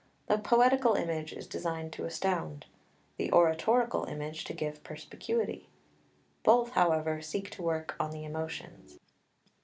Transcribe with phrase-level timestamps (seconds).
[0.25, 2.65] The poetical image is designed to astound;
[3.17, 5.69] the oratorical image to give perspicuity.
[6.41, 8.97] Both, however, seek to work on the emotions.